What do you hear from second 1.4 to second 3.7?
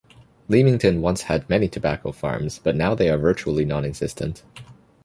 many tobacco farms but now they are virtually